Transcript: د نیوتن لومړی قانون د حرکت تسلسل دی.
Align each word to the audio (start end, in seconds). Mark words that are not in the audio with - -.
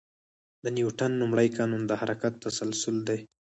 د 0.63 0.65
نیوتن 0.77 1.11
لومړی 1.21 1.47
قانون 1.57 1.81
د 1.87 1.91
حرکت 2.01 2.33
تسلسل 2.45 2.95
دی. 3.07 3.19